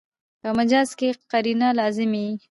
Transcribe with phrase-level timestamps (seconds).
[0.41, 2.33] په مجاز کښي قرینه لازمي يي.